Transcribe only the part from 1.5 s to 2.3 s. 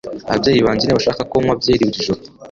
byeri buri joro.